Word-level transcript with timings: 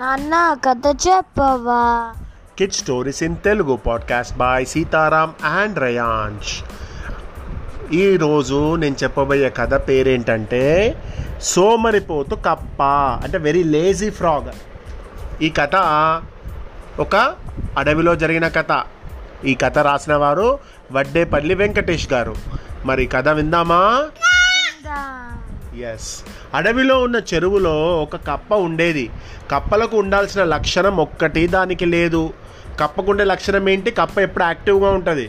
నాన్న 0.00 0.56
కథ 0.64 0.86
చెప్పవా? 0.86 2.12
Kid 2.58 2.72
stories 2.72 3.22
in 3.22 3.36
Telugu 3.44 3.76
podcast 3.76 4.36
by 4.36 4.66
Sitaram 4.66 5.34
and 5.44 5.78
Rayansh 5.78 6.62
ఈరోజు 7.94 8.74
నేను 8.74 8.96
చెప్పబోయే 9.02 9.48
కథ 9.48 9.74
పేరేంటంటే 9.74 10.62
సోమరిపోతు 11.42 12.34
కప్ప 12.34 12.82
అంటే 13.24 13.38
వెరీ 13.38 13.62
లేజీ 13.64 14.10
ఫ్రాగ్ 14.10 14.50
ఈ 15.42 15.48
కథ 15.48 15.76
ఒక 17.00 17.34
అడవిలో 17.78 18.16
జరిగిన 18.16 18.48
కథ. 18.48 18.82
ఈ 19.44 19.54
కథ 19.54 19.78
రాసిన 19.78 20.14
వారు 20.14 20.58
వడ్డేపల్లి 20.92 21.54
వెంకటేష్ 21.54 22.12
గారు. 22.12 22.34
మరి 22.84 23.06
కథ 23.06 23.28
విందామా? 23.28 24.08
ఎస్ 25.80 26.24
అడవిలో 26.54 27.02
ఉన్న 27.02 27.20
చెరువులో 27.34 28.02
ఒక 28.02 28.16
కప్ప 28.16 28.54
ఉండేది. 28.54 29.10
కప్పలకు 29.50 29.96
ఉండాల్సిన 29.96 30.44
లక్షణం 30.44 30.96
ఒక్కటి 30.96 31.46
దానికి 31.46 31.86
లేదు. 31.86 32.32
కప్పకుండే 32.80 33.24
లక్షణం 33.24 33.68
ఏంటి? 33.68 33.90
కప్ప 33.90 34.18
ఎప్పుడు 34.20 34.44
యాక్టివ్గా 34.44 34.90
ఉంటుంది. 34.90 35.28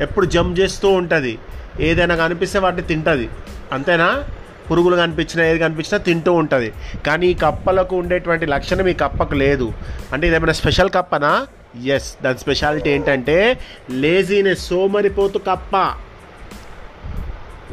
ఎప్పుడు 0.00 0.26
జంప్ 0.26 0.60
చేస్తూ 0.60 0.88
ఉంటుంది. 0.88 1.38
ఏదైనా 1.80 2.16
కనిపిస్తే 2.16 2.58
వాటిని 2.58 2.82
తింటుంది. 2.82 3.28
అంతేనా? 3.72 4.24
పురుగులు 4.70 4.96
కనిపించినా 4.96 5.46
ఏది 5.46 5.58
కనిపించినా 5.58 5.98
తింటూ 5.98 6.32
ఉంటుంది. 6.32 6.72
కానీ 7.06 7.26
ఈ 7.26 7.34
కప్పలకు 7.34 7.96
ఉండేటువంటి 7.96 8.46
లక్షణం 8.46 8.88
ఈ 8.88 8.92
కప్పకు 8.92 9.34
లేదు. 9.34 9.72
అంటే 10.12 10.26
ఇదేమైనా 10.26 10.52
స్పెషల్ 10.52 10.90
కప్పనా? 10.90 11.46
ఎస్ 11.84 12.14
దాని 12.24 12.38
స్పెషాలిటీ 12.38 12.90
ఏంటంటే 12.90 13.58
లేజీనెస్ 13.90 14.68
సోమరిపోతు 14.68 15.38
కప్ప. 15.38 15.94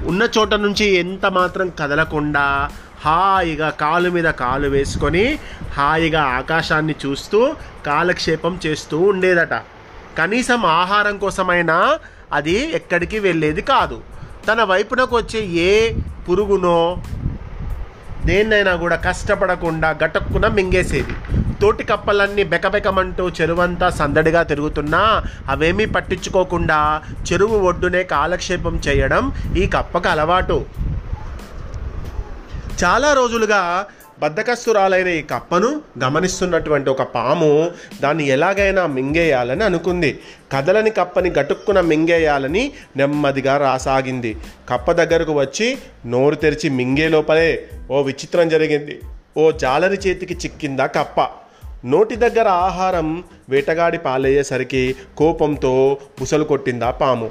ఉన్న 0.01 0.27
చోట 0.37 0.53
నుంచి 0.53 0.85
ఎంత 0.85 1.25
మాత్రం 1.25 1.71
కదలకుండా 1.79 2.69
హాయిగా 3.05 3.69
కాలు 3.69 4.09
మీద 4.09 4.25
కాలు 4.25 4.67
వేసుకొని 4.67 5.39
హాయిగా 5.73 6.21
ఆకాశాన్ని 6.21 6.95
చూస్తూ 7.05 7.55
కాలక్షేపం 7.85 8.59
చేస్తూ 8.65 8.99
ఉండేదట. 8.99 9.53
కనీసం 10.17 10.65
ఆహారం 10.65 11.17
కోసమైనా 11.17 11.99
అది 12.33 12.71
ఎక్కడికి 12.75 13.19
వెళ్ళేది 13.19 13.61
కాదు. 13.61 14.01
తన 14.47 14.63
వైపునకు 14.63 15.17
వచ్చే 15.17 15.45
ఏ 15.45 15.93
పురుగునో 16.29 17.03
దేన్నైనా 18.25 18.75
కూడా 18.75 18.95
కష్టపడకుండా 18.95 19.89
గటక్కున 19.89 20.47
మింగేసేది. 20.47 21.42
తోటి 21.61 21.83
కప్పలన్నీ 21.83 22.43
బెకబెకమంటూ 22.43 23.29
చెరువంతా 23.29 23.89
సందడిగా 23.89 24.43
తిరుగుతున్నా 24.43 25.23
అవేమీ 25.47 25.85
పట్టించుకోకుండా 25.85 27.01
చెరువు 27.31 27.59
ఒడ్డునే 27.59 28.03
కాలక్షేపం 28.03 28.81
చేయడం 28.87 29.31
ఈ 29.57 29.67
కప్పకు 29.67 30.09
అలవాటు. 30.09 30.65
చాలా 32.83 33.13
రోజులుగా 33.13 33.85
బద్దకస్తురాలైన 34.19 35.07
ఈ 35.07 35.21
కప్పను 35.21 35.81
గమనిస్తున్నటువంటి 36.03 36.89
ఒక 36.89 37.01
పాము 37.01 37.71
దాన్ని 38.01 38.27
ఎలాగైనా 38.27 38.87
మింగేయాలని 38.87 39.63
అనుకుంది. 39.63 40.19
కదలని 40.51 40.89
కప్పని 40.89 41.29
గటుక్కున 41.29 41.81
మింగేయాలని 41.81 42.71
నెమ్మదిగా 42.97 43.57
రాసాగింది. 43.57 44.37
కప్ప 44.69 44.91
దగ్గరకు 44.91 45.31
వచ్చి 45.31 45.77
నోరు 46.05 46.35
తెరిచి 46.35 46.69
మింగే 46.69 47.07
లోపలే 47.07 47.67
ఓ 47.91 48.01
విచిత్రం 48.01 48.49
జరిగింది. 48.49 48.99
ఓ 49.37 49.51
జాలరి 49.51 49.99
చేతికి 50.07 50.33
చిక్కిందా 50.33 50.85
కప్ప. 50.85 51.42
నోటి 51.85 52.15
దగ్గర 52.15 52.47
ఆహారం 52.47 53.23
వేటగాడి 53.49 53.97
పాలయ్యేసరికి 53.97 54.95
కోపంతో 55.17 55.97
బుసలు 56.19 56.43
కొట్టిందా 56.43 56.91
పాము. 56.91 57.29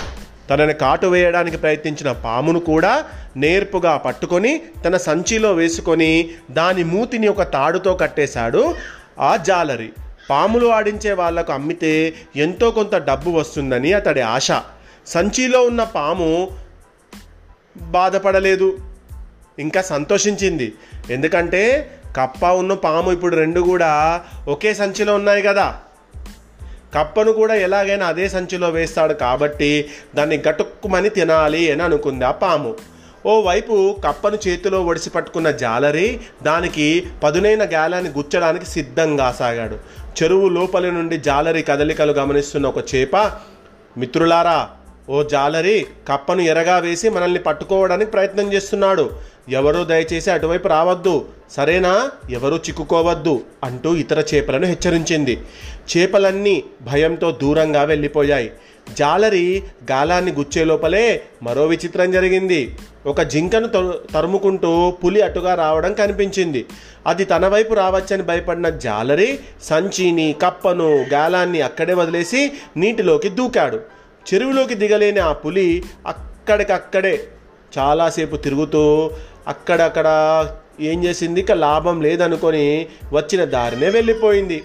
తనని 0.50 0.74
కాటు 0.74 1.06
వేయడానికి 1.06 1.56
ప్రయత్నించిన 1.56 2.12
పామును 2.12 2.60
కూడా 2.60 3.04
నేర్పుగా 3.36 3.96
పట్టుకొని 3.96 4.62
తన 4.84 4.96
సంచిలో 4.96 5.52
వేసుకొని 5.52 6.30
దాని 6.50 6.84
మూతిని 6.84 7.28
ఒక 7.28 7.42
తాడుతో 7.42 7.94
కట్టేశాడు 7.94 8.74
ఆ 9.20 9.36
జాలరి. 9.36 9.92
పాములు 10.30 10.66
ఆడించే 10.66 11.12
వాళ్ళకు 11.12 11.52
అమ్మితే 11.52 12.14
ఎంతో 12.36 12.70
కొంత 12.70 12.94
డబ్బు 12.94 13.30
వస్తుందని 13.30 13.92
అతడి 13.92 14.20
ఆశ. 14.20 14.48
సంచిలో 15.06 15.62
ఉన్న 15.62 15.84
పాము 15.84 16.48
బాధపడలేదు. 17.78 18.78
ఇంకా 19.58 19.82
సంతోషించింది. 19.82 20.72
ఎందుకంటే 21.10 21.90
కప్ప 22.16 22.46
ఉన్న 22.46 22.74
పాము 22.74 23.12
ఇప్పుడు 23.12 23.36
రెండు 23.36 23.60
కూడా 23.60 24.22
ఒకే 24.48 24.74
సంచిలో 24.74 25.14
ఉన్నాయి 25.14 25.42
కదా. 25.42 25.76
కప్పను 26.94 27.32
కూడా 27.32 27.54
ఎలాగైనా 27.54 28.06
అదే 28.06 28.28
సంచిలో 28.28 28.70
వేస్తాడు 28.70 29.12
కాబట్టి 29.12 29.90
దాన్ని 30.14 30.42
గటుక్కుమని 30.48 31.08
తినాలి 31.08 31.72
అని 31.72 31.82
అనుకుంది 31.82 32.24
ఆ 32.24 32.30
పాము. 32.30 32.74
ఓవైపు 33.26 33.96
కప్పను 34.04 34.38
చేతిలో 34.48 34.84
ఒడిసి 34.84 35.10
పట్టుకున్న 35.10 35.50
జాలరి 35.50 36.20
దానికి 36.42 37.06
పదునైన 37.22 37.64
గాలాన్ని 37.64 38.10
గుచ్చడానికి 38.10 38.66
సిద్ధంగా 38.66 39.32
సాగాడు. 39.32 39.74
చెరువు 40.22 40.48
లోపలి 40.48 40.92
నుండి 40.92 41.16
జాలరి 41.16 41.62
కదలికలు 41.62 42.12
గమనిస్తున్న 42.12 42.66
ఒక 42.66 42.94
చేప 42.94 43.16
మిత్రులారా 43.98 44.68
ఓ 45.08 45.22
జాలరి 45.22 45.86
కప్పను 46.08 46.40
ఎరగా 46.40 46.78
వేసి 46.78 47.08
మనల్ని 47.08 47.38
పట్టుకోవడానికి 47.38 48.10
ప్రయత్నం 48.10 48.52
చేస్తున్నాడు. 48.52 49.10
ఎవరూ 49.48 49.84
దయచేసి 49.84 50.30
అటువైపు 50.30 50.68
రావద్దు. 50.68 51.24
సరేనా? 51.50 52.10
ఎవరూ 52.30 52.56
చిక్కుకోవద్దు 52.56 53.40
అంటూ 53.64 53.94
ఇతర 53.94 54.24
చేపలను 54.34 54.66
హెచ్చరించింది. 54.66 55.40
చేపలన్నీ 55.96 56.64
భయంతో 56.82 57.30
దూరంగా 57.30 57.82
వెళ్ళిపోయాయి. 57.82 58.52
జాలరి 58.98 59.62
గాలాన్ని 59.90 60.32
గుచ్చే 60.32 60.64
లోపలే 60.64 61.22
మరో 61.42 61.66
విచిత్రం 61.66 62.12
జరిగింది. 62.12 62.76
ఒక 63.06 63.22
జింకను 63.22 63.68
తరుముకుంటూ 64.14 64.90
పులి 64.90 65.20
అటుగా 65.20 65.54
రావడం 65.54 65.94
కనిపించింది. 65.94 66.66
అది 67.06 67.24
తన 67.24 67.48
వైపు 67.48 67.74
రావచ్చని 67.74 68.22
భయపడిన 68.22 68.68
జాలరి 68.68 69.38
సంచిని 69.62 70.34
కప్పను 70.42 71.04
గాలాన్ని 71.12 71.60
అక్కడే 71.60 71.94
వదిలేసి 71.94 72.52
నీటిలోకి 72.76 73.28
దూకాడు. 73.28 73.80
చెరువులోకి 74.34 74.74
దిగలేని 74.74 75.20
ఆ 75.20 75.32
పులి 75.32 75.82
అక్కడికక్కడే 76.06 77.24
చాలాసేపు 77.78 78.36
తిరుగుతూ 78.36 79.10
అక్కడక్కడ 79.48 80.08
ఏం 80.80 81.04
చేసింది? 81.04 81.40
ఇక 81.40 81.52
లాభం 81.52 82.02
లేదనుకొని 82.02 82.86
వచ్చిన 83.12 83.44
దారినే 83.44 83.88
వెళ్ళిపోయింది. 83.88 84.64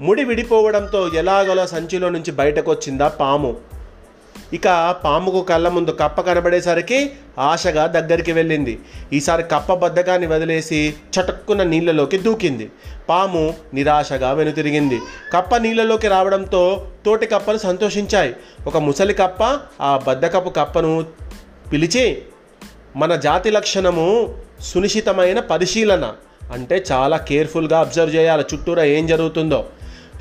ముడి 0.00 0.24
విడిపోవడంతో 0.24 1.08
ఎలాగోలా 1.08 1.66
సంచిలో 1.66 2.08
నుంచి 2.08 2.32
బయటకు 2.32 2.70
వచ్చిందా 2.70 3.08
పాము. 3.08 3.56
ఇక 4.52 4.96
పాముకు 5.04 5.42
కళ్ళ 5.42 5.68
ముందు 5.68 5.90
కప్ప 5.90 6.20
కనబడేసరికి 6.20 7.10
ఆశగా 7.38 7.86
దగ్గరికి 7.86 8.32
వెళ్ళింది. 8.32 8.78
ఈసారి 9.12 9.42
కప్ప 9.42 9.74
బద్దకాన్ని 9.74 10.26
వదిలేసి 10.26 10.94
చటుక్కున 11.16 11.62
నీళ్ళలోకి 11.62 12.18
దూకింది. 12.18 12.70
పాము 13.08 13.54
నిరాశగా 13.74 14.32
వెనుతిరిగింది. 14.32 15.00
కప్ప 15.32 15.56
నీళ్ళలోకి 15.56 16.08
రావడంతో 16.08 16.86
తోటి 17.06 17.26
కప్పలు 17.26 17.58
సంతోషించాయి. 17.58 18.36
ఒక 18.66 18.76
ముసలి 18.76 19.14
కప్ప 19.14 19.58
ఆ 19.80 20.00
బద్దకపు 20.06 20.48
కప్పను 20.48 21.04
పిలిచి 21.72 22.22
మన 22.96 23.16
జాతి 23.16 23.50
లక్షణము 23.50 24.34
సునిశ్చితమైన 24.60 25.40
పరిశీలన. 25.40 26.12
అంటే 26.52 26.84
చాలా 26.92 27.16
కేర్ఫుల్గా 27.16 27.80
అబ్జర్వ్ 27.80 28.14
చేయాలి 28.14 28.44
చుట్టూరా 28.54 28.84
ఏం 28.84 29.06
జరుగుతుందో. 29.06 29.64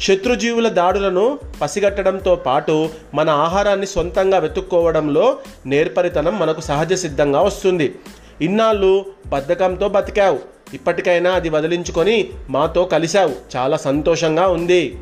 శత్రుజీవుల 0.02 0.68
దాడులను 0.68 1.40
పసిగట్టడంతో 1.62 2.36
పాటు 2.36 2.90
మన 3.14 3.30
ఆహారాన్ని 3.30 3.86
సొంతంగా 3.86 4.38
వెతుక్కోవడంలో 4.38 5.38
నేర్పరితనం 5.66 6.40
మనకు 6.40 6.62
సహజ 6.62 6.94
సిద్ధంగా 6.94 7.42
వస్తుంది. 7.42 7.96
ఇన్నాళ్ళు 8.42 9.06
బద్ధకంతో 9.28 9.90
బతికావు. 9.90 10.40
ఇప్పటికైనా 10.74 11.32
అది 11.32 11.50
వదిలించుకొని 11.50 12.30
మాతో 12.50 12.84
కలిశావు. 12.84 13.58
చాలా 13.58 13.78
సంతోషంగా 13.78 14.48
ఉంది. 14.48 14.98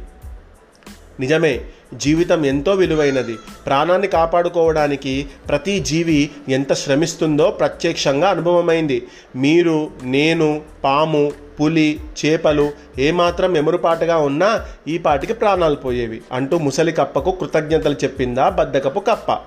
నిజమే 1.19 1.61
జీవితం 1.93 2.45
ఎంతో 2.45 2.71
విలువైనది. 2.71 3.37
ప్రాణాన్ని 3.65 4.07
కాపాడుకోవడానికి 4.07 5.27
ప్రతి 5.47 5.79
జీవి 5.79 6.29
ఎంత 6.49 6.73
శ్రమిస్తుందో 6.73 7.51
ప్రత్యక్షంగా 7.51 8.29
అనుభవమైంది. 8.29 9.07
మీరు 9.35 9.87
నేను 10.03 10.61
పాము 10.83 11.31
పులి 11.59 11.99
చేపలు 12.25 12.71
ఏమాత్రం 12.99 13.57
ఎమురుపాటుగా 13.57 14.17
ఉన్నా 14.17 14.65
ఈ 14.87 14.97
పాటికి 14.97 15.33
ప్రాణాలు 15.33 15.75
పోయేవి. 15.75 16.21
అంటూ 16.31 16.57
ముసలి 16.57 16.91
కప్పకు 16.91 17.31
కృతజ్ఞతలు 17.31 17.95
చెప్పిందా 18.03 18.49
బద్దకపు 18.49 18.99
కప్ప. 18.99 19.37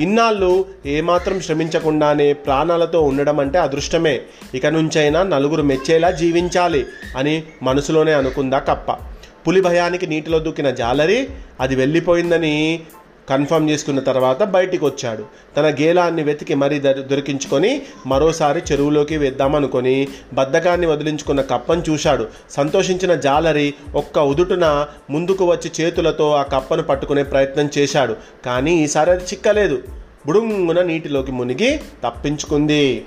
ఇన్నాళ్ళు 0.00 0.64
ఏమాత్రం 0.86 1.40
శ్రమించకుండానే 1.40 2.32
ప్రాణాలతో 2.32 3.02
ఉండడం 3.02 3.40
అంటే 3.40 3.58
అదృష్టమే. 3.58 4.20
ఇక 4.54 4.66
నుంచైనా 4.66 5.22
నలుగురు 5.22 5.62
మెచ్చేలా 5.62 6.10
జీవించాలి 6.10 6.86
అని 7.16 7.42
మనసులోనే 7.62 8.12
అనుకుందా 8.12 8.58
కప్ప. 8.58 9.13
పులి 9.46 9.60
భయానికి 9.60 10.06
నీటిలో 10.06 10.38
దూకిన 10.38 10.70
జాలరి 10.70 11.28
అది 11.60 11.76
వెళ్ళిపోయిందని 11.76 12.82
కన్ఫర్మ్ 13.28 13.70
చేసుకున్న 13.70 14.00
తర్వాత 14.00 14.42
బయటికి 14.42 14.84
వచ్చాడు. 14.84 15.24
తన 15.56 15.66
గేలాన్ని 15.80 16.22
వెతికి 16.22 16.54
మరీ 16.54 16.78
దొరికించుకొని 16.78 17.82
మరోసారి 18.06 18.62
చెరువులోకి 18.72 19.16
వేద్దామనుకొని 19.16 20.08
బద్ధకాన్ని 20.34 20.86
వదిలించుకున్న 20.86 21.40
కప్పను 21.40 21.82
చూశాడు. 21.90 22.26
సంతోషించిన 22.50 23.14
జాలరి 23.14 23.74
ఒక్క 23.94 24.18
ఉదుటున 24.18 24.86
ముందుకు 25.10 25.44
వచ్చి 25.44 25.70
చేతులతో 25.80 26.32
ఆ 26.32 26.42
కప్పను 26.42 26.82
పట్టుకునే 26.82 27.22
ప్రయత్నం 27.22 27.70
చేశాడు. 27.78 28.16
కానీ 28.46 28.84
ఈసారి 28.84 29.10
అది 29.10 29.24
చిక్కలేదు. 29.24 29.82
బుడుంగున 30.26 30.82
నీటిలోకి 30.82 31.32
మునిగి 31.32 31.80
తప్పించుకుంది. 32.04 33.04